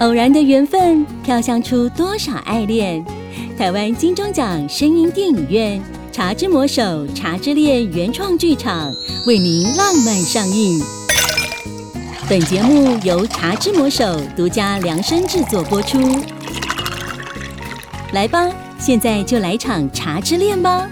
[0.00, 3.02] 偶然的缘分，飘香出多少爱恋？
[3.56, 5.80] 台湾金钟奖声音电影院
[6.14, 6.82] 《茶之魔手》
[7.14, 8.92] 《茶之恋》原创剧场
[9.26, 10.78] 为您浪漫上映。
[12.28, 15.98] 本节目由茶之魔手独家量身制作播出。
[18.12, 20.86] 来吧，现在就来场茶之恋吧！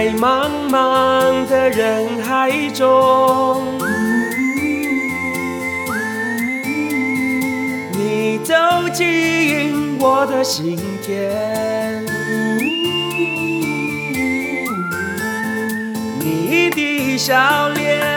[0.00, 3.78] 在茫茫的人海中，
[7.92, 8.54] 你走
[8.94, 12.02] 进我的心田，
[16.18, 18.09] 你的笑脸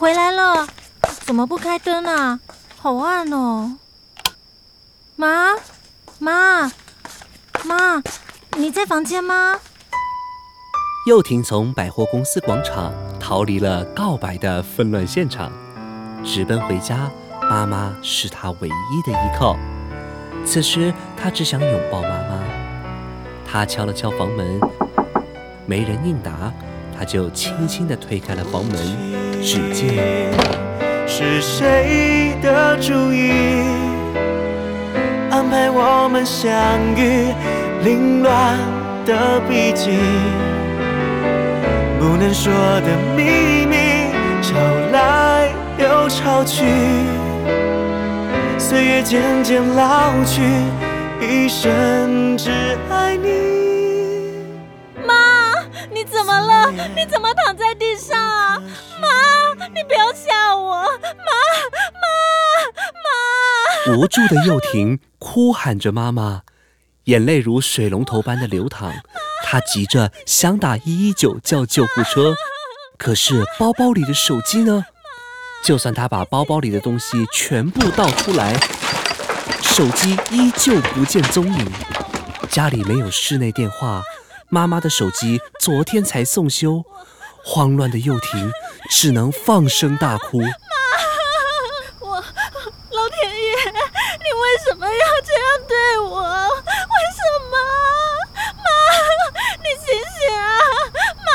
[0.00, 0.66] 回来了，
[1.26, 2.40] 怎么不开灯啊？
[2.78, 3.76] 好暗哦！
[5.14, 5.54] 妈
[6.18, 6.72] 妈
[7.66, 8.02] 妈，
[8.56, 9.60] 你在房间吗？
[11.06, 15.52] 幼婷从百货公司广场逃离了告白的纷乱现场，
[16.24, 17.10] 直奔回家。
[17.42, 19.54] 妈妈是她唯一的依靠。
[20.46, 22.42] 此时，她只想拥抱妈妈。
[23.46, 24.58] 她敲了敲房门，
[25.66, 26.50] 没人应答，
[26.96, 29.29] 她就轻轻地推开了房门。
[29.42, 29.96] 只见
[31.06, 33.32] 是谁的主意，
[35.30, 36.50] 安排我们相
[36.94, 37.32] 遇，
[37.82, 38.58] 凌乱
[39.06, 39.98] 的笔记，
[41.98, 44.54] 不能说的秘密，潮
[44.92, 46.64] 来又潮去，
[48.58, 50.42] 岁月渐渐老去，
[51.20, 52.50] 一生只
[52.90, 54.44] 爱你。
[55.06, 55.14] 妈，
[55.90, 56.70] 你怎么了？
[56.94, 58.62] 你怎么躺在地上啊？
[59.74, 60.82] 你不要吓我！
[60.82, 62.80] 妈妈
[63.86, 63.96] 妈！
[63.96, 66.42] 无助的幼婷哭喊着妈妈，
[67.04, 68.92] 眼泪如水龙头般的流淌。
[69.44, 72.34] 她急着想打一一九叫救护车，
[72.98, 74.84] 可是包包里的手机呢？
[75.62, 78.58] 就算她把包包里的东西全部倒出来，
[79.62, 81.72] 手机依旧不见踪影。
[82.48, 84.02] 家里没有室内电话，
[84.48, 86.84] 妈妈的手机昨天才送修。
[87.42, 88.52] 慌乱的幼婷
[88.90, 90.40] 只能放声大哭。
[90.40, 90.48] 妈
[92.00, 93.54] 我，老天爷，
[94.18, 94.92] 你为什么要
[95.24, 96.20] 这样对我？
[96.20, 97.56] 为什么？
[98.58, 98.68] 妈，
[99.62, 99.86] 你醒
[100.18, 100.42] 醒啊！
[101.24, 101.30] 妈！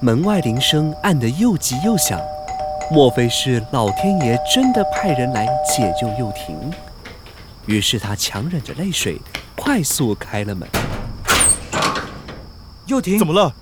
[0.00, 2.18] 门外铃声按得又急又响，
[2.90, 6.72] 莫非是老天爷真的派人来解救幼婷？
[7.66, 9.20] 于是他强忍着泪水，
[9.56, 10.68] 快速开了门。
[12.86, 13.52] 幼婷，怎么了？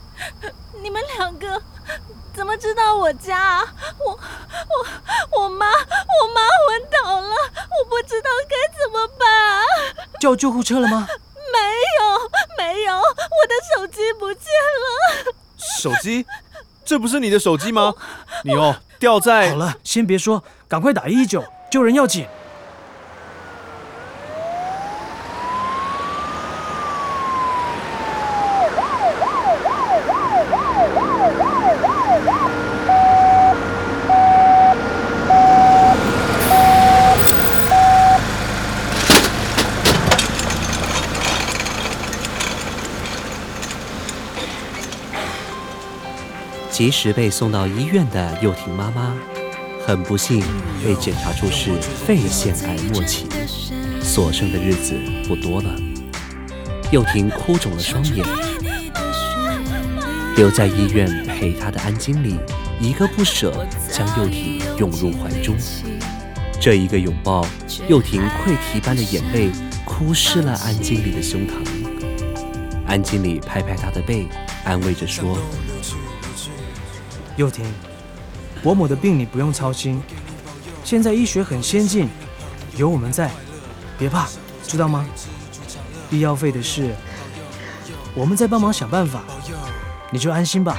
[2.93, 3.65] 你们两个怎么知道我家啊？
[4.05, 7.37] 我我我妈我妈昏倒了，
[7.79, 9.27] 我不知道该怎么办。
[10.21, 11.09] 叫救护车了吗？
[11.53, 11.59] 没
[11.99, 13.03] 有没有，我
[13.49, 15.35] 的手机不见了。
[15.81, 16.27] 手机？
[16.85, 17.95] 这不是你的手机吗？
[18.45, 19.51] 你哦，掉在……
[19.51, 22.27] 好了，先别说，赶快打一一九，救人要紧。
[46.73, 49.15] 及时被送到医院的幼婷妈妈，
[49.87, 50.43] 很不幸
[50.83, 51.71] 被检查出是
[52.07, 53.27] 肺腺癌末期，
[54.01, 54.95] 所剩的日子
[55.29, 55.71] 不多了。
[56.91, 58.27] 幼婷哭肿了双眼，
[60.35, 62.39] 留在医院陪她的安经理
[62.81, 65.55] 一个不舍，将幼婷拥入怀中。
[66.59, 67.45] 这一个拥抱，
[67.87, 69.51] 幼婷溃堤般的眼泪
[69.85, 71.53] 哭湿了安经理的胸膛。
[72.87, 74.27] 安经理拍拍她的背，
[74.65, 75.37] 安慰着说。
[77.37, 77.65] 幼婷，
[78.63, 80.03] 伯母的病你不用操心，
[80.85, 82.09] 现在医学很先进，
[82.77, 83.31] 有我们在，
[83.99, 84.27] 别怕，
[84.67, 85.07] 知道吗？
[86.11, 86.95] 医药费的事，
[88.15, 89.23] 我们在帮忙想办法，
[90.11, 90.77] 你就安心吧。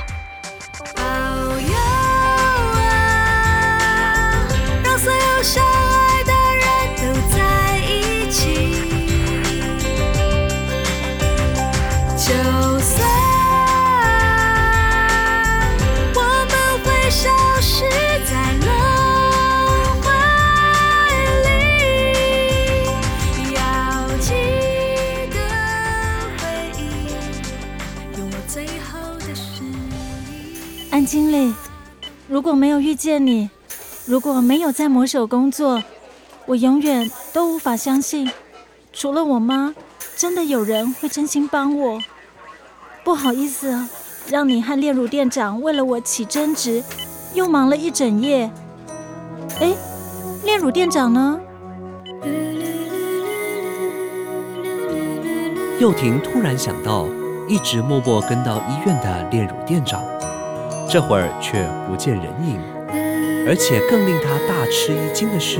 [32.53, 33.49] 果没有遇见你，
[34.05, 35.81] 如果没有在魔手工作，
[36.45, 38.29] 我永远都无法相信，
[38.93, 39.73] 除了我妈，
[40.15, 41.99] 真的有人会真心帮我。
[43.03, 43.89] 不好意思啊，
[44.29, 46.83] 让你和炼乳店长为了我起争执，
[47.33, 48.51] 又忙了一整夜。
[49.59, 49.73] 哎，
[50.43, 51.39] 炼乳店长呢？
[55.79, 57.07] 幼婷突然想到，
[57.47, 60.03] 一直默默跟到医院的炼乳店长，
[60.89, 62.61] 这会儿却不见人影，
[63.47, 65.59] 而且更令他大吃一惊的是，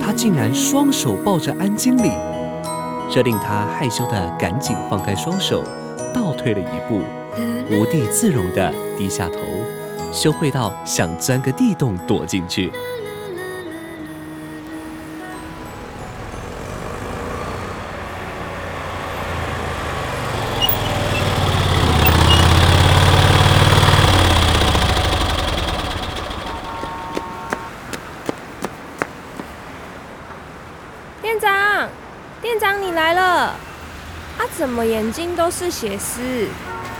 [0.00, 2.12] 他竟然双手抱着安经理，
[3.10, 5.64] 这令他害羞的赶紧放开双手，
[6.14, 7.02] 倒退了一步，
[7.68, 9.38] 无地自容的低下头，
[10.12, 12.72] 羞愧到想钻个地洞躲进去。
[31.22, 31.88] 店长，
[32.42, 33.22] 店长你来了！
[33.22, 33.54] 啊，
[34.56, 36.20] 怎么眼睛都是血丝，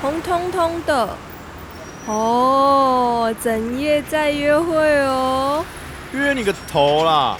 [0.02, 1.16] 红彤彤的？
[2.06, 5.64] 哦，整夜在约会哦。
[6.10, 7.36] 约你个头啦！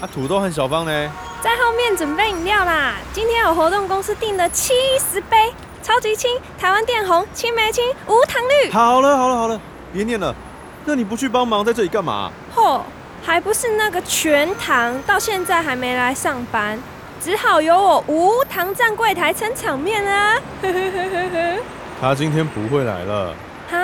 [0.00, 1.10] 啊，土豆和小芳呢？
[1.42, 2.94] 在后面准备饮料啦。
[3.12, 5.52] 今天有活动，公司订了七十杯，
[5.82, 8.70] 超级轻，台湾电红，青梅青，无糖绿。
[8.70, 9.60] 好了好了好了，
[9.92, 10.32] 别念了。
[10.84, 12.30] 那你不去帮忙，在这里干嘛？
[12.54, 12.80] 嚯，
[13.24, 16.78] 还不是那个全糖，到现在还没来上班，
[17.22, 20.36] 只好由我无糖站柜台撑场面啊。
[22.00, 23.32] 他今天不会来了。
[23.70, 23.78] 哈，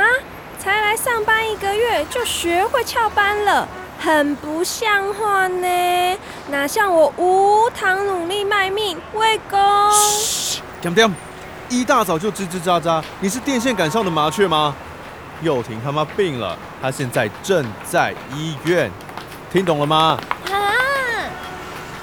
[0.58, 3.68] 才来上班一个月就学会翘班了，
[4.00, 6.18] 很不像话呢。
[6.48, 9.58] 哪像我无糖努力卖命为公。
[10.80, 11.14] 点点，
[11.68, 14.74] 一大早就吱吱喳喳，你是电线杆上的麻雀吗？
[15.42, 18.90] 幼婷他妈病了，他现在正在医院，
[19.52, 20.18] 听懂了吗？
[20.50, 20.74] 啊，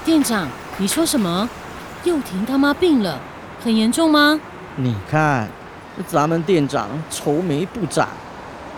[0.02, 0.48] 店长，
[0.78, 1.48] 你说什么？
[2.04, 3.18] 幼婷他妈病了，
[3.64, 4.38] 很严重吗？
[4.76, 5.48] 你看，
[6.06, 8.08] 咱们店长愁眉不展，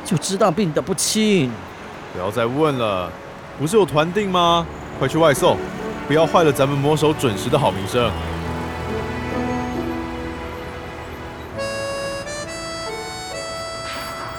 [0.05, 1.51] 就知道病得不轻。
[2.13, 3.11] 不要再问了，
[3.59, 4.65] 不是有团订吗？
[4.97, 5.57] 快去外送，
[6.07, 8.09] 不要坏了咱们魔手准时的好名声。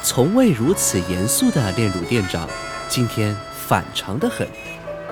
[0.02, 2.48] 从未如此严肃的炼乳店长，
[2.88, 4.48] 今天反常的很。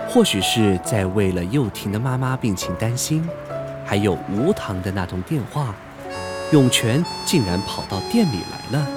[0.09, 3.27] 或许是在为了幼婷的妈妈病情担心，
[3.85, 5.75] 还有无糖的那通电话，
[6.51, 8.87] 永泉竟然跑到店里来了。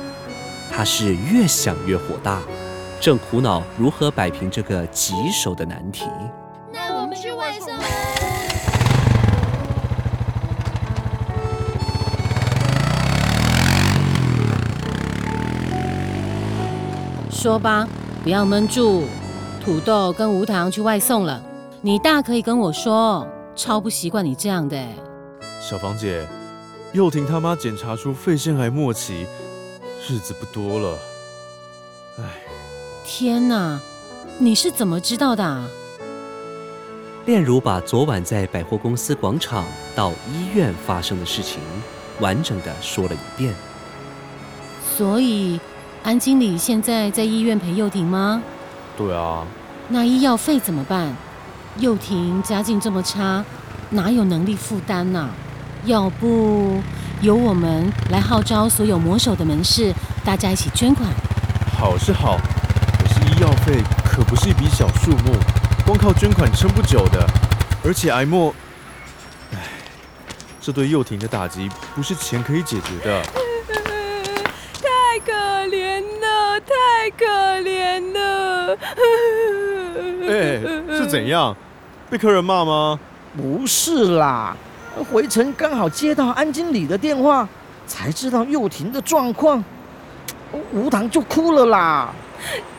[0.72, 2.40] 他是越想越火大，
[3.00, 6.06] 正苦恼如何摆平这个棘手的难题。
[6.72, 7.68] 那我们去外送。
[17.30, 17.86] 说吧，
[18.22, 19.04] 不要闷住。
[19.60, 21.40] 土豆跟无糖去外送了，
[21.82, 24.96] 你大可以跟我说，超不习惯你这样的欸。
[25.60, 26.26] 小芳姐，
[26.92, 29.26] 幼婷他妈检查出肺腺癌末期，
[30.08, 30.98] 日子不多了。
[32.18, 32.24] 唉，
[33.04, 33.78] 天哪，
[34.38, 35.68] 你是怎么知道的啊？
[37.26, 41.60] 炼乳把昨晚在百货公司广场到医院发生的事情，
[42.18, 43.54] 完整的说了一遍。
[44.96, 45.60] 所以
[46.02, 48.42] 安经理现在在医院陪幼婷吗？
[49.00, 49.46] 对啊，
[49.88, 51.16] 那医药费怎么办？
[51.78, 53.42] 幼婷家境这么差，
[53.88, 55.30] 哪有能力负担呐？
[55.86, 56.82] 要不
[57.22, 59.90] 由我们来号召所有魔手的门市，
[60.22, 61.08] 大家一起捐款。
[61.78, 62.36] 好是好，
[62.98, 65.32] 可是医药费可不是一笔小数目，
[65.86, 67.26] 光靠捐款撑不久的。
[67.82, 68.54] 而且癌末，
[69.54, 69.56] 唉，
[70.60, 73.22] 这对幼婷的打击不是钱可以解决的。
[74.76, 75.32] 太可
[75.68, 77.24] 怜了，太可
[77.62, 78.29] 怜了。
[80.28, 80.60] 哎、
[80.96, 81.56] 是怎样？
[82.08, 82.98] 被客人骂吗？
[83.36, 84.56] 不是啦，
[85.12, 87.48] 回程刚好接到安经理的电话，
[87.86, 89.62] 才知道幼婷的状况，
[90.72, 92.12] 无糖就哭了啦。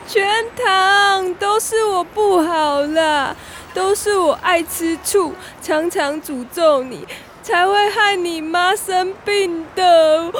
[0.06, 3.34] 全糖都是我不好啦，
[3.72, 5.32] 都是我爱吃醋，
[5.62, 7.06] 常常诅咒你，
[7.42, 10.30] 才会害你妈生病的。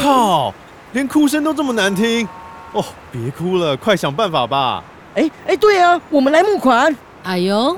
[0.00, 0.54] 靠，
[0.92, 2.28] 连哭声都这么难听。
[2.72, 4.84] 哦，别哭了，快想办法吧。
[5.14, 6.94] 哎哎，对啊，我们来募款。
[7.24, 7.76] 哎呦，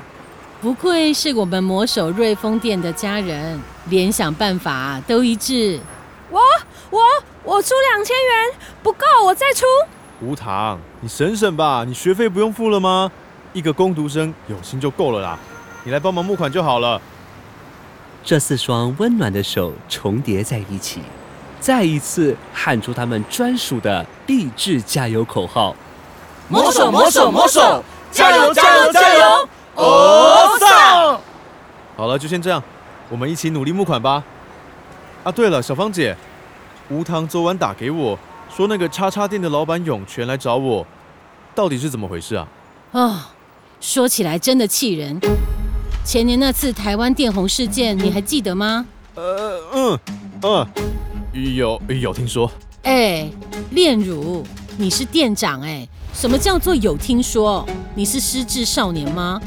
[0.60, 3.58] 不愧是我们魔手瑞丰店的家人，
[3.88, 5.80] 连想办法都一致。
[6.30, 6.40] 我
[6.90, 7.00] 我
[7.42, 9.64] 我出两千元，不够我再出。
[10.20, 13.10] 无糖，你省省吧，你学费不用付了吗？
[13.54, 15.38] 一个工读生有心就够了啦，
[15.84, 17.00] 你来帮忙募款就好了。
[18.22, 21.00] 这四双温暖的手重叠在一起，
[21.62, 25.74] 再一次喊出他们专属的励志加油口号。
[26.48, 29.48] 魔手魔手魔手，加油加油加油！
[29.76, 31.20] 哦上！
[31.96, 32.60] 好了，就先这样，
[33.08, 34.24] 我们一起努力募款吧。
[35.22, 36.16] 啊，对了，小芳姐，
[36.90, 38.18] 吴糖昨晚打给我，
[38.54, 40.84] 说那个叉叉店的老板永泉来找我，
[41.54, 42.48] 到底是怎么回事啊？
[42.90, 43.30] 啊、
[43.80, 45.16] 说起来真的气人。
[46.04, 48.84] 前年那次台湾电红事件，你还记得吗？
[49.14, 49.98] 呃，嗯，
[50.42, 50.66] 嗯，
[51.32, 52.50] 有有听说。
[52.82, 53.30] 哎，
[53.70, 54.44] 炼乳，
[54.76, 57.66] 你是店长哎，什么叫做有听说？
[57.94, 59.40] 你是失智少年吗？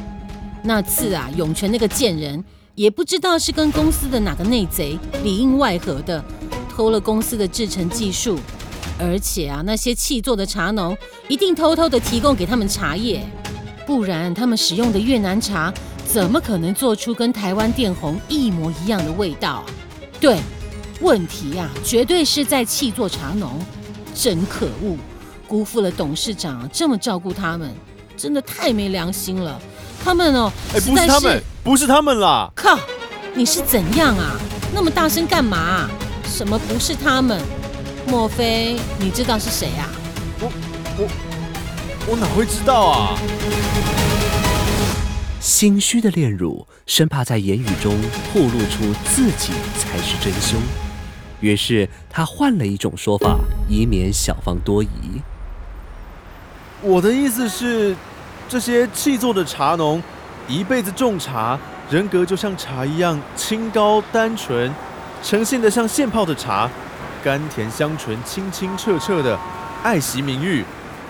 [0.63, 6.23] 那次啊，永泉那个贱人，也不知道是跟公司的哪个内贼里应外合的，
[6.69, 8.39] 偷了公司的制成技术，
[8.97, 13.21] 而且啊，那些气做的茶农一定偷偷的提供给他们茶叶，
[13.85, 15.71] 不然他们使用的越南茶
[16.07, 19.63] 怎么可能做出跟台湾电红一模一样的味道？
[20.19, 20.39] 对。
[21.01, 23.59] 问题呀、绝对是在气做茶农，
[24.13, 24.97] 真可恶，
[25.47, 27.73] 辜负了董事长这么照顾他们，
[28.15, 29.59] 真的太没良心了。
[30.03, 32.49] 他们哦，不是他们，不是他们啦！
[32.55, 32.79] 靠，
[33.33, 34.39] 你是怎样啊？
[34.73, 35.89] 那么大声干嘛啊、
[36.25, 37.41] 什么不是他们？
[38.07, 39.89] 莫非你知道是谁啊？
[42.07, 43.19] 我哪会知道啊？
[45.41, 47.99] 心虚的炼乳生怕在言语中
[48.31, 50.59] 透露出自己才是真凶，
[51.39, 53.37] 于是他换了一种说法，
[53.69, 55.21] 以免小芳多疑。
[56.81, 57.95] 我的意思是，
[58.47, 60.01] 这些气作的茶农，
[60.47, 61.57] 一辈子种茶，
[61.89, 64.73] 人格就像茶一样清高单纯，
[65.23, 66.69] 呈现的像现泡的茶，
[67.23, 69.37] 甘甜香醇、清清澈澈的，
[69.83, 70.63] 爱惜名誉，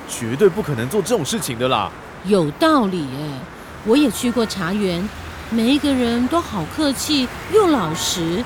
[0.08, 1.92] 绝对不可能做这种事情的啦。
[2.26, 3.40] 有道理哎，
[3.86, 5.08] 我也去过茶园，
[5.50, 8.44] 每一个人都好客气又老实。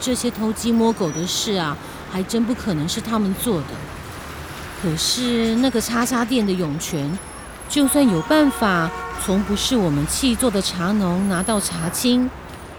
[0.00, 1.76] 这些偷鸡摸狗的事啊，
[2.10, 3.66] 还真不可能是他们做的。
[4.80, 7.18] 可是那个叉叉店的涌泉，
[7.68, 8.90] 就算有办法
[9.24, 12.30] 从不是我们气做的茶农拿到茶青，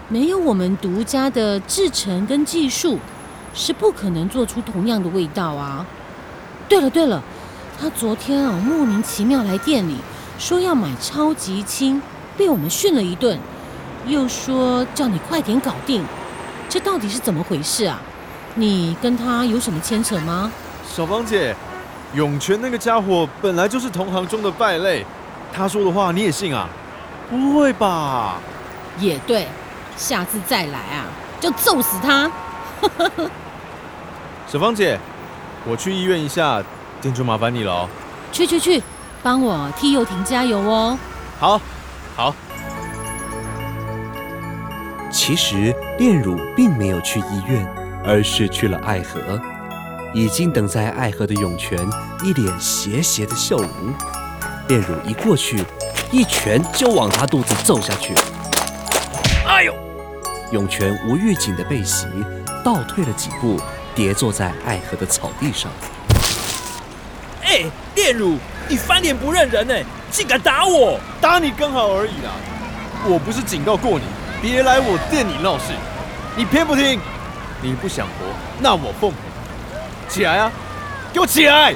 [0.08, 2.98] 没有我们独家的制成跟技术，
[3.54, 5.84] 是不可能做出同样的味道啊。
[6.68, 7.22] 对了对了，
[7.78, 9.96] 他昨天啊莫名其妙来店里。
[10.38, 12.00] 说要买超级青，
[12.34, 13.38] 被我们训了一顿，
[14.06, 16.02] 又说叫你快点搞定，
[16.70, 18.00] 这到底是怎么回事啊？
[18.54, 20.50] 你跟他有什么牵扯吗？
[20.88, 21.54] 小芳姐，
[22.14, 25.04] 永泉那个家伙本来就是同行中的败类，
[25.52, 26.68] 他说的话你也信啊？
[27.28, 28.36] 不会吧？
[28.98, 29.48] 也对，
[29.96, 31.06] 下次再来啊，
[31.40, 32.30] 就揍死他！
[34.46, 34.98] 小芳姐，
[35.64, 36.62] 我去医院一下，
[37.00, 37.88] 店就麻烦你了哦。
[38.32, 38.82] 去去去，
[39.22, 40.98] 帮我替佑婷加油哦！
[41.40, 41.60] 好，
[42.16, 42.34] 好。
[45.10, 47.66] 其实炼乳并没有去医院，
[48.04, 49.40] 而是去了爱河。
[50.14, 51.78] 已经等在爱河的涌泉
[52.24, 53.68] 一脸邪邪的笑容。
[54.68, 55.64] 炼乳一过去，
[56.12, 58.14] 一拳就往他肚子揍下去。
[59.46, 59.74] 哎呦！
[60.52, 62.06] 涌泉无预警的被袭，
[62.64, 63.60] 倒退了几步，
[63.94, 65.70] 跌坐在爱河的草地上。
[67.42, 67.64] 哎，
[67.94, 68.36] 炼乳，
[68.68, 69.74] 你翻脸不认人呢，
[70.10, 70.98] 竟敢打我！
[71.20, 72.32] 打你刚好而已啦。
[73.08, 74.04] 我不是警告过你，
[74.42, 75.64] 别来我店里闹事，
[76.34, 76.98] 你偏不听。
[77.62, 78.24] 你不想活，
[78.58, 79.16] 那我奉陪。
[80.08, 80.50] 起来啊，
[81.12, 81.74] 给我起来！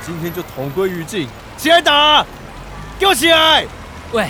[0.00, 2.24] 今天就同归于尽，起来打！
[2.98, 3.66] 给我起来！
[4.12, 4.26] 喂，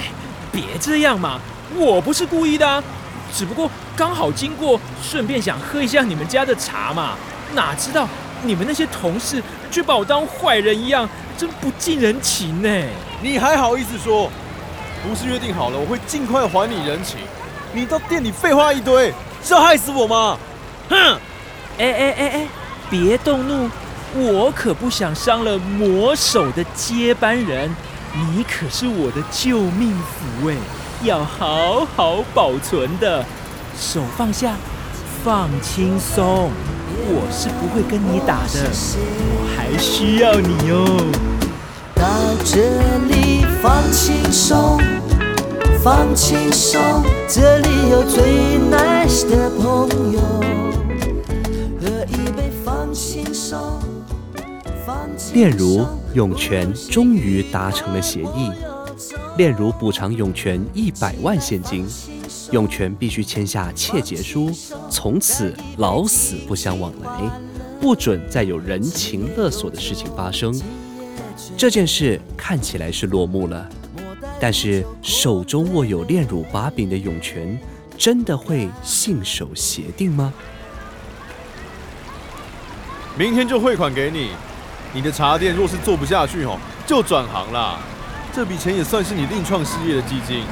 [0.51, 1.39] 别这样嘛，
[1.77, 2.83] 我不是故意的啊，
[3.33, 7.15] 只不过刚好经过，顺便想喝一下你们家的茶嘛。
[7.55, 8.09] 哪知道
[8.43, 12.69] 你们那些同事却把我当坏人一样，真不近人情呢。
[13.23, 14.29] 你还好意思说？
[15.07, 17.21] 不是约定好了我会尽快还你人情？
[17.73, 20.39] 你到店里废话一堆，是要害死我吗？
[20.89, 20.97] 哼！
[21.79, 22.49] 哎哎哎哎，
[22.91, 23.71] 别动怒，
[24.15, 27.71] 我可不想伤了魔手的接班人，
[28.15, 30.57] 你可是我的救命符哎，
[31.03, 33.25] 要好好保存的。
[33.79, 34.57] 手放下，
[35.23, 36.51] 放轻松，
[37.07, 38.71] 我是不会跟你打的，
[39.31, 41.13] 我还需要你哦。
[41.95, 42.05] 到
[42.45, 42.59] 这
[43.07, 44.81] 里放轻松，
[45.83, 46.81] 放轻松，
[47.29, 50.21] 这里有最 nice 的朋友，
[51.81, 53.57] 喝一杯放轻松。
[54.85, 58.51] 放轻松炼乳、涌泉终于达成了协议，
[59.37, 61.87] 炼乳补偿涌泉一百万现金，
[62.51, 64.51] 涌泉必须签下切结书，
[64.91, 67.31] 从此老死不相往来，
[67.81, 70.53] 不准再有人情勒索的事情发生。
[71.57, 73.69] 这件事看起来是落幕了，
[74.41, 77.59] 但是手中握有炼乳把柄的涌泉，
[77.97, 80.33] 真的会信守协定吗？
[83.17, 84.31] 明天就汇款给你。
[84.95, 87.79] 你的茶店若是做不下去哦，就转行啦。
[88.33, 90.45] 这笔钱也算是你另创事业的基金。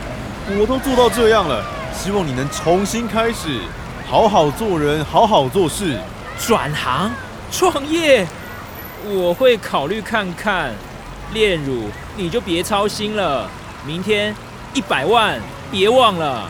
[0.59, 1.65] 我都做到这样了，
[1.95, 3.61] 希望你能重新开始，
[4.07, 5.99] 好好做人，好好做事。
[6.39, 7.11] 转行
[7.51, 8.27] 创业，
[9.05, 10.75] 我会考虑看看。
[11.33, 11.85] 炼乳，
[12.17, 13.49] 你就别操心了。
[13.87, 14.35] 明天
[14.75, 15.41] 一百万，
[15.71, 16.49] 别忘了。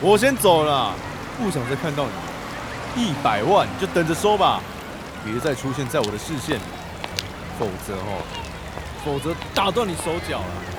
[0.00, 0.94] 我先走了，
[1.36, 3.02] 不想再看到你。
[3.02, 4.60] 一百万就等着收吧，
[5.24, 6.62] 别再出现在我的视线里，
[7.58, 8.22] 否则哦，
[9.04, 10.69] 否则打断你手脚了。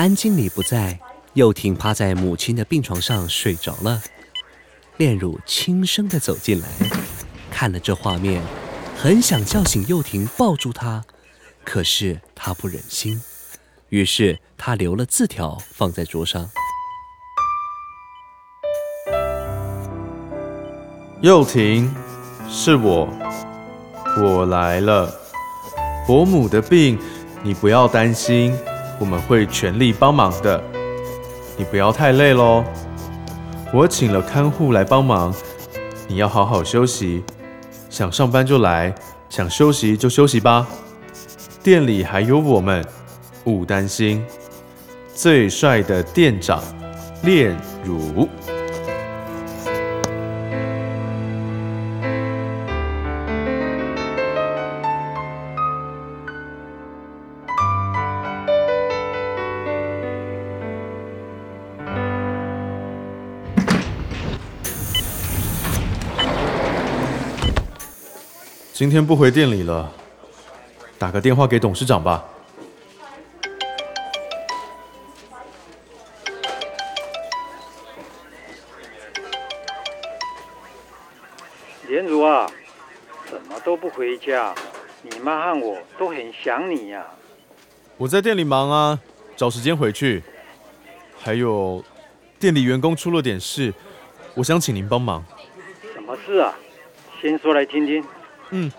[0.00, 0.98] 安经理不在，
[1.34, 4.00] 幼婷趴在母亲的病床上睡着了。
[4.96, 6.68] 炼乳轻声地走进来，
[7.50, 8.42] 看了这画面，
[8.96, 11.04] 很想叫醒幼婷抱住她，
[11.64, 13.20] 可是她不忍心，
[13.90, 16.48] 于是她留了字条放在桌上。
[21.20, 21.94] 幼婷，
[22.48, 23.06] 是我，
[24.16, 25.14] 我来了。
[26.06, 26.98] 伯母的病，
[27.42, 28.56] 你不要担心，
[29.00, 30.62] 我们会全力帮忙的。
[31.56, 32.62] 你不要太累喽。
[33.72, 35.34] 我请了看护来帮忙，
[36.06, 37.24] 你要好好休息。
[37.88, 38.94] 想上班就来，
[39.28, 40.66] 想休息就休息吧。
[41.62, 42.84] 店里还有我们，
[43.44, 44.24] 勿担心。
[45.14, 46.62] 最帅的店长，
[47.22, 48.28] 炼乳。
[68.80, 69.92] 今天不回店里了，
[70.98, 72.24] 打个电话给董事长吧。
[81.88, 82.50] 莲如啊，
[83.30, 84.54] 怎么都不回家？
[85.02, 87.04] 你妈和我都很想你呀、
[87.98, 88.98] 我在店里忙啊，
[89.36, 90.22] 找时间回去。
[91.20, 91.84] 还有，
[92.38, 93.74] 店里员工出了点事，
[94.32, 95.22] 我想请您帮忙。
[95.92, 96.54] 什么事啊？
[97.20, 98.02] 先说来听听。
[98.50, 98.70] 嗯，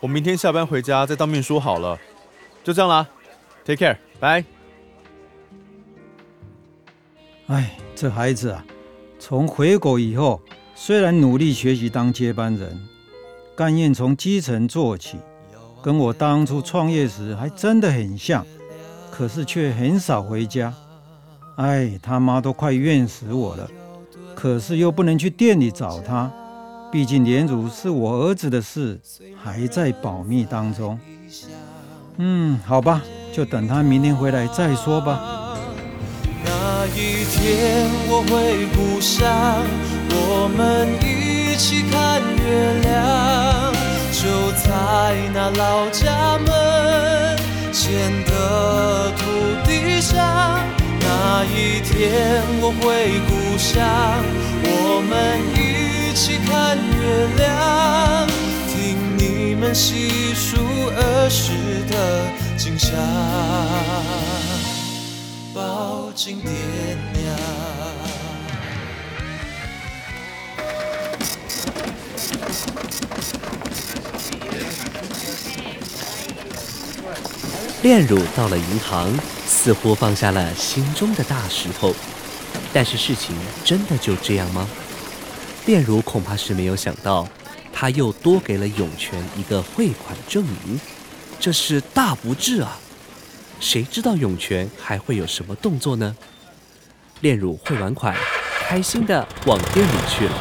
[0.00, 1.98] 我明天下班回家再当面说好了。
[2.62, 3.06] 就这样啦
[3.64, 4.44] ，Take care，拜。
[7.46, 8.64] 哎，这孩子啊，
[9.18, 10.42] 从回国以后，
[10.74, 12.78] 虽然努力学习当接班人，
[13.56, 15.16] 甘愿从基层做起，
[15.82, 18.44] 跟我当初创业时还真的很像，
[19.10, 20.74] 可是却很少回家。
[21.56, 23.68] 哎，他妈都快怨死我了，
[24.34, 26.30] 可是又不能去店里找他，
[26.90, 28.98] 毕竟莲乳是我儿子的事，
[29.42, 30.98] 还在保密当中。
[32.16, 35.20] 嗯，好吧，就等他明天回来再说吧。
[36.44, 39.28] 那一天我回故乡，
[40.10, 43.72] 我们一起看月亮，
[44.10, 44.66] 就在
[45.34, 46.48] 那老家门
[47.72, 49.22] 前的土
[49.66, 50.58] 地上。
[51.00, 53.76] 那一天我回故乡，
[54.64, 55.12] 我们
[55.54, 55.67] 一
[56.20, 58.26] 起看月亮，
[58.66, 61.52] 听你们细数儿时
[61.88, 62.28] 的
[62.58, 62.90] 景象。
[65.54, 66.50] 抱紧爹
[67.12, 67.38] 娘。
[77.82, 79.08] 炼乳到了银行，
[79.46, 81.94] 似乎放下了心中的大石头。
[82.72, 84.68] 但是事情真的就这样吗？
[85.68, 87.28] 炼乳恐怕是没有想到，
[87.74, 90.80] 他又多给了涌泉一个汇款证明，
[91.38, 92.78] 这是大不智啊！
[93.60, 96.16] 谁知道涌泉还会有什么动作呢？
[97.20, 98.16] 炼乳汇完款，
[98.66, 100.32] 开心的往店里去了。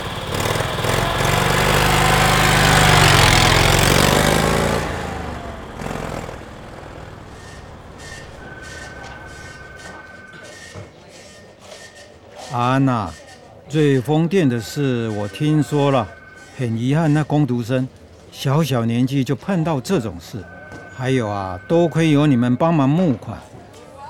[12.54, 13.14] 安娜，
[13.70, 16.08] 最疯店的事我听说了，
[16.58, 17.86] 很遗憾，那工读生
[18.32, 20.42] 小小年纪就碰到这种事。
[20.96, 23.38] 还有啊，多亏有你们帮忙募款。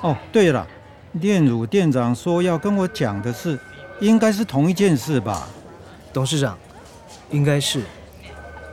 [0.04, 0.66] 哦，对了，
[1.14, 3.58] 炼乳店长说要跟我讲的事，
[4.00, 5.48] 应该是同一件事吧？
[6.14, 6.56] 董事长，
[7.32, 7.82] 应该是。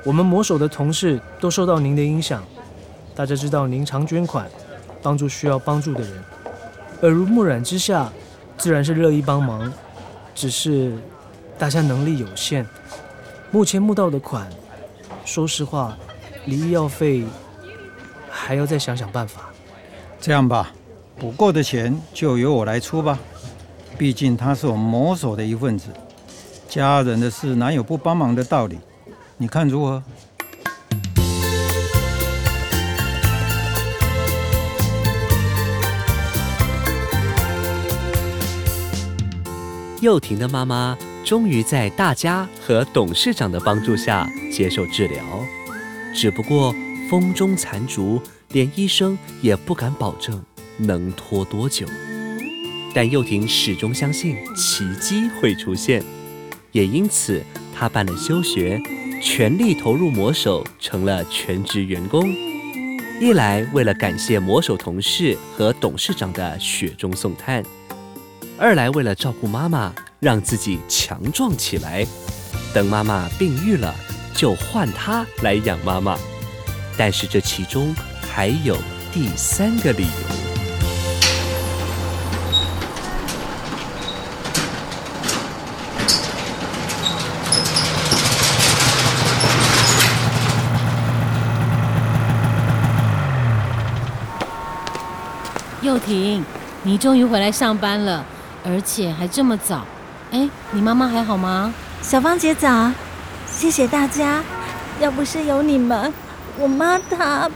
[0.04, 2.44] 我们魔手的同事都受到您的影响，
[3.14, 4.46] 大家知道您常捐款，
[5.02, 6.12] 帮助需要帮助的人，
[7.00, 8.12] 耳濡目染之下，
[8.58, 9.72] 自然是乐意帮忙。
[10.34, 10.92] 只是
[11.58, 12.66] 大家能力有限，
[13.50, 14.50] 目前募到的款，
[15.24, 15.96] 说实话，
[16.46, 17.24] 离医药费
[18.28, 19.50] 还要再想想办法。
[20.20, 20.72] 这样吧，
[21.18, 23.18] 补够的钱就由我来出吧。
[23.96, 25.88] 毕竟他是我们魔手的一份子，
[26.68, 28.78] 家人的事哪有不帮忙的道理？
[29.36, 30.02] 你看如何？
[40.04, 45.24] 幼婷的妈妈终于在大家和董事长的帮助下接受治疗，
[46.14, 46.74] 只不过
[47.08, 50.44] 风中残烛，连医生也不敢保证
[50.76, 51.86] 能拖多久。
[52.94, 56.04] 但幼婷始终相信奇迹会出现，
[56.72, 57.42] 也因此
[57.74, 58.78] 她办了休学，
[59.22, 62.30] 全力投入魔手，成了全职员工。
[63.22, 67.64] 一来为了感谢魔手同事和董事长的雪中送炭。
[68.56, 72.06] 二来为了照顾妈妈，让自己强壮起来，
[72.72, 73.92] 等妈妈病愈了，
[74.32, 76.16] 就换他来养妈妈。
[76.96, 77.92] 但是这其中
[78.32, 78.76] 还有
[79.12, 80.08] 第三个理由。
[95.82, 96.44] 幼婷，
[96.84, 98.24] 你终于回来上班了。
[98.64, 99.82] 而且还这么早，
[100.32, 101.72] 哎，你妈妈还好吗？
[102.00, 102.90] 小芳姐早，
[103.46, 104.42] 谢谢大家，
[105.00, 106.12] 要不是有你们，
[106.58, 107.50] 我妈她……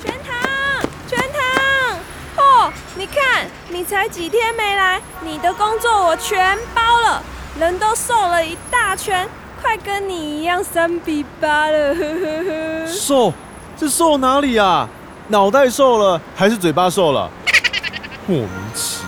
[0.00, 1.98] 全糖，全糖！
[2.36, 7.22] 哦，你看，你才几天没来，你的工作我全包了，
[7.58, 9.28] 人都瘦了一大圈，
[9.60, 12.86] 快跟你一样三比八了，呵呵呵。
[12.86, 13.32] 瘦？
[13.76, 14.88] 这瘦哪里啊？
[15.28, 17.28] 脑袋瘦了还是嘴巴瘦了？
[18.26, 19.03] 莫名其妙，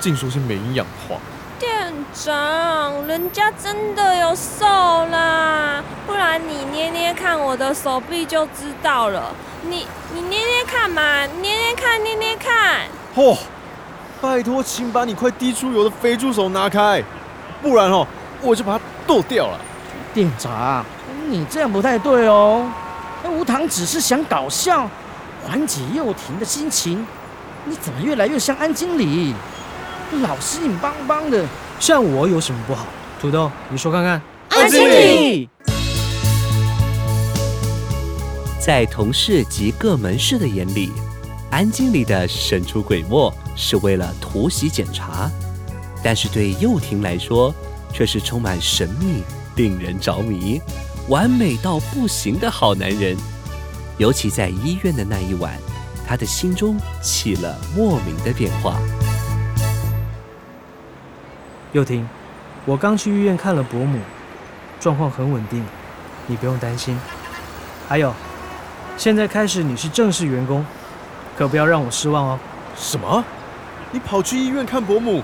[0.00, 1.16] 净说些没营养话。
[1.58, 4.66] 店长，人家真的有瘦
[5.06, 9.34] 啦，不然你捏捏看我的手臂就知道了。
[9.62, 12.82] 你你捏捏看嘛，捏捏看，捏捏看。
[13.14, 13.38] 嚯！
[14.20, 17.02] 拜托，请把你快滴出油的肥猪手拿开，
[17.62, 18.06] 不然哦，
[18.42, 19.58] 我就把它剁掉了。
[20.12, 20.84] 店长，
[21.28, 22.70] 你这样不太对哦。
[23.28, 24.88] 吴糖只是想搞笑，
[25.44, 27.06] 缓解幼婷的心情。
[27.64, 29.34] 你怎么越来越像安经理？
[30.22, 31.44] 老是硬邦邦的，
[31.80, 32.86] 像我有什么不好？
[33.20, 34.22] 土豆，你说看看。
[34.50, 35.48] 安经理，
[38.60, 40.92] 在同事及各门市的眼里，
[41.50, 45.30] 安经理的神出鬼没是为了突袭检查，
[46.02, 47.54] 但是对幼婷来说，
[47.92, 49.22] 却是充满神秘、
[49.56, 50.60] 令人着迷、
[51.08, 53.16] 完美到不行的好男人。
[53.98, 55.58] 尤其在医院的那一晚。
[56.08, 58.80] 他的心中起了莫名的变化。
[61.76, 62.08] 幼婷，
[62.64, 63.98] 我刚去医院看了伯母，
[64.80, 65.62] 状况很稳定，
[66.26, 66.98] 你不用担心。
[67.86, 68.14] 还有，
[68.96, 70.64] 现在开始你是正式员工，
[71.36, 72.38] 可不要让我失望哦。
[72.78, 73.22] 什么？
[73.90, 75.22] 你跑去医院看伯母？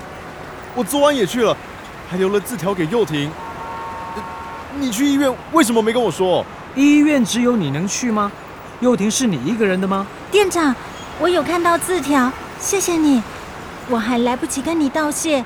[0.74, 1.56] 我昨晚也去了，
[2.10, 3.30] 还留了字条给幼婷。
[4.78, 6.44] 你去医院为什么没跟我说？
[6.74, 8.30] 医院只有你能去吗？
[8.80, 10.06] 幼婷是你一个人的吗？
[10.30, 10.76] 店长，
[11.18, 13.22] 我有看到字条，谢谢你。
[13.88, 15.42] 我还来不及跟你道谢。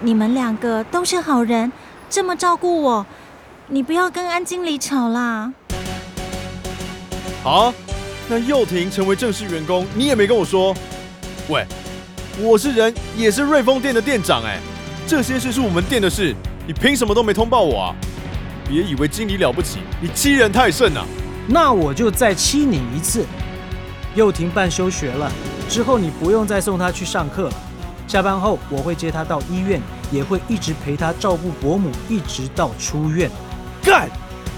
[0.00, 1.72] 你们两个都是好人，
[2.08, 3.04] 这么照顾我，
[3.66, 5.52] 你不要跟安经理吵啦。
[7.42, 7.74] 好，
[8.28, 10.72] 那幼婷成为正式员工，你也没跟我说。
[11.48, 11.66] 喂，
[12.40, 14.60] 我是人，也是瑞丰店的店长哎，
[15.04, 16.32] 这些事是我们店的事，
[16.64, 17.94] 你凭什么都没通报我啊？
[18.68, 21.04] 别以为经理了不起，你欺人太甚啊！
[21.48, 23.26] 那我就再欺你一次。
[24.14, 25.32] 幼婷办休学了
[25.68, 27.50] 之后，你不用再送她去上课。
[28.08, 33.30] 下班后我会接他到医院，也会一直陪他照顾伯母，一直到出院。
[33.82, 34.08] 干！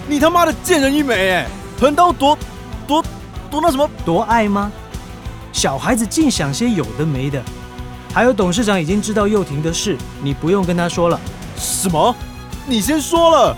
[0.09, 1.33] 你他妈的贱人一枚！
[1.33, 1.47] 哎，
[1.79, 2.39] 横刀夺
[2.87, 3.05] 夺
[3.51, 4.73] 夺那什么夺爱吗？
[5.53, 7.43] 小孩子净想些有的没的。
[8.15, 11.21] 还有董事长已经知道幼婷的事，你不用跟他说了。
[11.57, 12.15] 什么？
[12.67, 13.57] 你先说了？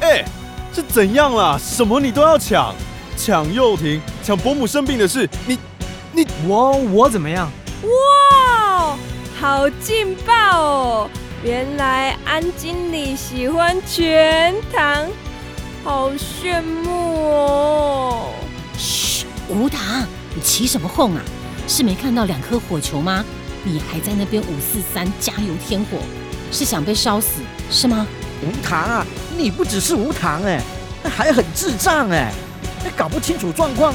[0.00, 0.24] 哎。
[0.72, 1.56] 是怎样啦？
[1.56, 2.74] 什么你都要抢，
[3.16, 5.56] 抢幼婷，抢伯母生病的事，你，
[6.10, 7.48] 你我我怎么样？
[7.82, 7.88] 哇，
[9.44, 11.10] 好劲爆哦！
[11.42, 15.06] 原来安经理喜欢全糖，
[15.84, 18.30] 好炫目哦！
[18.78, 21.20] 嘘，吴糖，你起什么哄啊？
[21.68, 23.22] 是没看到两颗火球吗？
[23.64, 25.98] 你还在那边五四三加油添火，
[26.50, 28.06] 是想被烧死是吗？
[28.42, 29.06] 无糖啊！
[29.36, 30.58] 你不只是无糖哎，
[31.14, 32.32] 还很智障哎！
[32.82, 33.92] 你搞不清楚状况，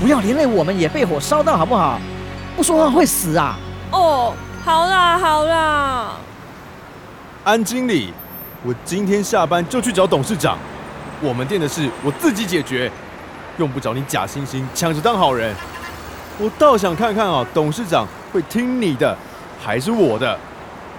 [0.00, 2.00] 不要连累我们也被火烧到好不好？
[2.54, 3.58] 不说话会死啊！
[3.90, 4.32] 哦，
[4.66, 6.16] 好啦好啦。
[7.44, 8.12] 安经理，
[8.64, 10.58] 我今天下班就去找董事长，
[11.20, 12.90] 我们店的事我自己解决，
[13.58, 15.54] 用不着你假惺惺抢着当好人。
[16.40, 19.16] 我倒想看看啊，董事长会听你的，
[19.64, 20.36] 还是我的？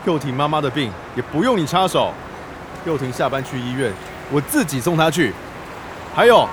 [0.05, 2.13] 又婷妈妈的病也不用你插手，
[2.85, 3.91] 又婷下班去医院，
[4.31, 5.33] 我自己送她去。
[6.15, 6.47] 还有，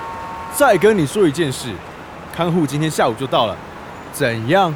[0.52, 1.68] 再跟你说一件事，
[2.34, 3.56] 看护今天下午就到了，
[4.12, 4.74] 怎样？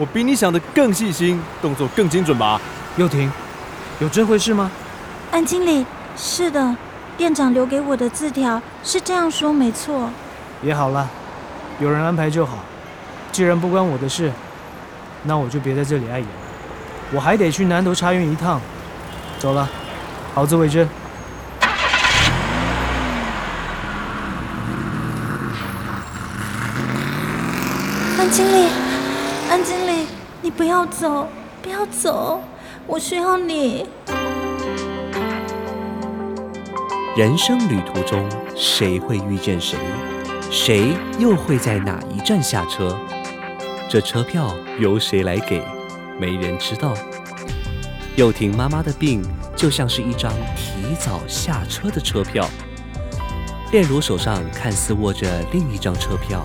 [0.00, 2.58] 我比你想的更细心，动作更精准吧？
[2.96, 3.30] 又婷，
[3.98, 4.70] 有这回事吗？
[5.30, 5.84] 安经理，
[6.16, 6.74] 是的，
[7.18, 10.08] 店长留给我的字条是这样说，没错。
[10.62, 11.06] 也好了，
[11.80, 12.60] 有人安排就好。
[13.30, 14.32] 既然不关我的事，
[15.24, 16.34] 那我就别在这里碍眼了。
[17.12, 18.58] 我还得去南头茶园一趟。
[19.38, 19.68] 走了，
[20.34, 20.88] 好自为之。
[28.18, 28.68] 安经理，
[30.60, 31.26] 不要走，
[31.62, 32.38] 不要走，
[32.86, 33.86] 我需要你。
[37.16, 39.78] 人生旅途中，谁会遇见谁？
[40.50, 42.94] 谁又会在哪一站下车？
[43.88, 45.62] 这车票由谁来给？
[46.18, 46.92] 没人知道。
[48.16, 49.24] 幼婷妈妈的病
[49.56, 52.46] 就像是一张提早下车的车票。
[53.72, 56.44] 炼乳手上看似握着另一张车票，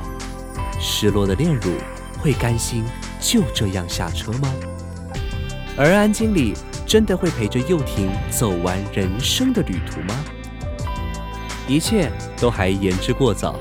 [0.80, 1.73] 失落的炼乳
[2.21, 2.86] 会甘心
[3.27, 4.53] 就这样下车吗？
[5.75, 6.53] 而安经理
[6.85, 10.15] 真的会陪着幼婷走完人生的旅途吗？
[11.67, 13.59] 一切都还言之过早，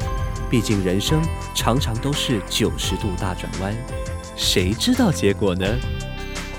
[0.51, 1.23] 毕竟人生
[1.55, 3.75] 常常都是九十度大转弯，
[4.37, 5.67] 谁知道结果呢？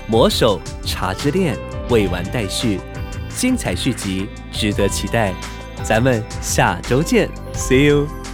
[0.08, 1.56] 魔手茶之恋
[1.88, 2.80] 未完待续，
[3.28, 5.32] 精彩续集值得期待，
[5.84, 8.25] 咱们下周见，See you。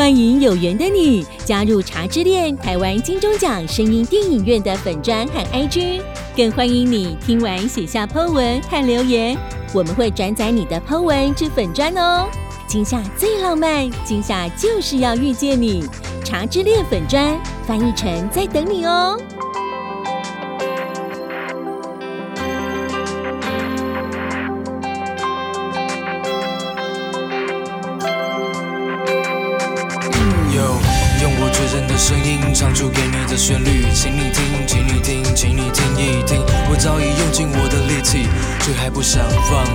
[0.00, 6.00] 欢迎有缘的你加入茶之恋台湾金钟奖声音电影院的粉砖和 IG，
[6.34, 9.36] 更欢迎你听完写下 Po 文和留言，
[9.74, 12.26] 我们会转载你的 Po 文至粉砖哦。
[12.66, 15.84] 今夏最浪漫，今夏就是要遇见你，
[16.24, 19.20] 茶之恋粉砖翻译成在等你哦。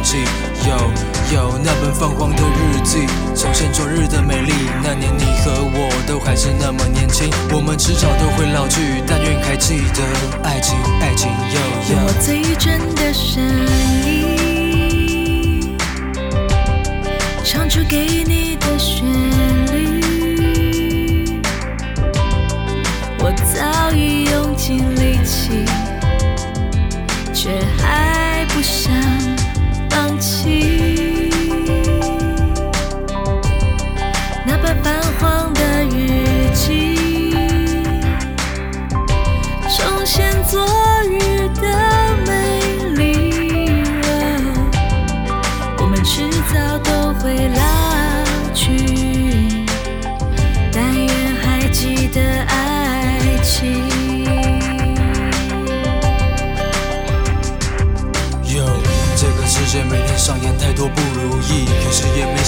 [0.05, 0.23] 想放弃。
[0.67, 0.77] 有
[1.33, 4.53] 有那本泛黄的日记，重现昨日的美丽。
[4.83, 10.03] 那年你和我都还是那么年轻，我们迟早都会老去，但愿还记得
[10.43, 11.31] 爱情，爱情。
[11.49, 11.57] 有
[11.95, 13.43] 用我最真的声
[14.05, 15.75] 音，
[17.43, 19.03] 唱出给你的旋
[19.73, 20.01] 律。
[23.19, 25.65] 我早已用尽力气，
[27.33, 28.93] 却还不想
[30.45, 30.85] 放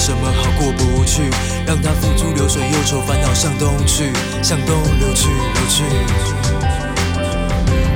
[0.08, 1.28] 什么好过不去。
[1.66, 4.10] 让它付诸流水，忧愁烦恼向东去，
[4.42, 5.84] 向东流去，流去。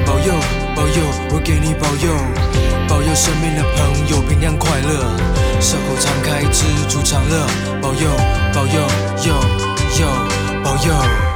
[0.04, 0.34] 保佑，
[0.76, 2.12] 保佑，我给你保佑，
[2.86, 5.16] 保佑身边的朋友平安快乐，
[5.58, 7.46] 笑口常开，知足常乐。
[7.80, 8.10] 保佑，
[8.52, 8.80] 保佑，
[9.24, 9.32] 佑
[9.98, 10.06] 佑，
[10.62, 11.31] 保佑。